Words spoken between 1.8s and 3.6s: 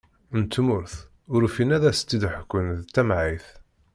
as-tt-id-ḥkun d tamɛayt.